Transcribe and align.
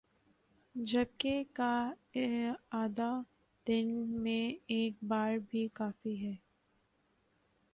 جبکہ 0.75 1.43
کا 1.53 1.73
اعادہ 2.15 3.11
دن 3.67 3.87
میں 4.23 4.41
ایک 4.67 5.03
بار 5.03 5.37
بھی 5.49 5.67
کافی 5.73 6.15
ہے 6.25 6.33